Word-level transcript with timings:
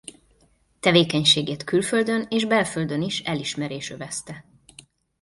Tevékenységét 0.79 1.63
külföldön 1.63 2.25
és 2.29 2.45
belföldön 2.45 3.01
is 3.01 3.19
elismerés 3.19 3.89
övezte. 3.89 4.45